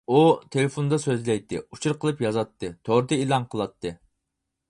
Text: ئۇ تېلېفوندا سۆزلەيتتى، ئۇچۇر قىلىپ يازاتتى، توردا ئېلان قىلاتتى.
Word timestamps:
ئۇ 0.11 0.21
تېلېفوندا 0.53 0.97
سۆزلەيتتى، 1.03 1.59
ئۇچۇر 1.75 1.99
قىلىپ 2.05 2.25
يازاتتى، 2.27 2.73
توردا 2.89 3.19
ئېلان 3.25 3.47
قىلاتتى. 3.55 3.93